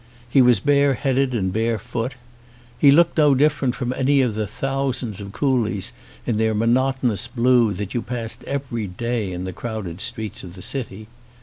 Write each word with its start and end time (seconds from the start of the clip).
He 0.27 0.41
was 0.41 0.59
bare 0.59 0.95
headed 0.95 1.35
and 1.35 1.53
bare 1.53 1.77
foot. 1.77 2.15
He 2.79 2.89
looked 2.89 3.19
no 3.19 3.35
different 3.35 3.75
from 3.75 3.93
any 3.93 4.21
of 4.21 4.33
the 4.33 4.47
thousands 4.47 5.21
of 5.21 5.31
coolies 5.31 5.93
in 6.25 6.37
their 6.37 6.55
monotonous 6.55 7.27
blue 7.27 7.73
that 7.75 7.93
you 7.93 8.01
passed 8.01 8.43
every 8.45 8.87
day 8.87 9.31
in 9.31 9.43
the 9.43 9.53
crowded 9.53 10.01
streets 10.01 10.43
of 10.43 10.55
the 10.55 10.63
city. 10.63 11.07